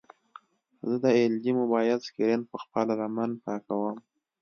[0.89, 3.97] زه د ایل جي موبایل سکرین په خپله لمن پاکوم.